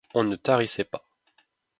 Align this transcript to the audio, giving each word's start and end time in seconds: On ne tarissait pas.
On 0.15 0.23
ne 0.23 0.35
tarissait 0.35 0.83
pas. 0.83 1.05